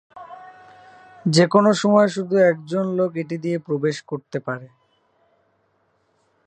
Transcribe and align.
যেকোনো 1.25 1.69
সময়ে 1.73 2.09
শুধু 2.09 2.35
একজন 2.51 2.85
লোক 2.97 3.11
এটি 3.15 3.35
দিয়ে 3.37 3.57
প্রবেশ 3.59 3.97
করতে 4.01 4.37
পারে। 4.39 4.67